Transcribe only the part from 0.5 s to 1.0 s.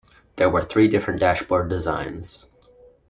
three